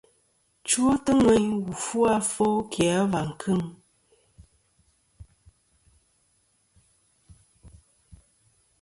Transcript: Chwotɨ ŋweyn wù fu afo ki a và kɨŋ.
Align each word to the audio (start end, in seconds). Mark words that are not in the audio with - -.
Chwotɨ 0.67 1.11
ŋweyn 1.21 1.49
wù 1.63 1.71
fu 1.85 1.97
afo 2.15 2.47
ki 2.71 2.83
a 2.99 3.01
và 3.11 3.21
kɨŋ. 3.39 3.59